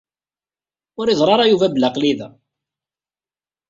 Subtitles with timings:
[0.99, 2.27] Ur iẓerr ara Yuba belli aql-i da.